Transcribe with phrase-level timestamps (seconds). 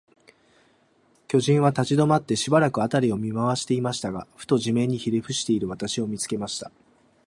[1.27, 6.71] 巨人は立ちどまって、しばらく、あたりを見まわしていましたが、ふと、地面にひれふしている私を、見つけました。